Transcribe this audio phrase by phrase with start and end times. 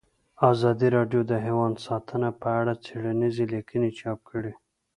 [0.51, 4.53] ازادي راډیو د حیوان ساتنه په اړه څېړنیزې لیکنې چاپ کړي.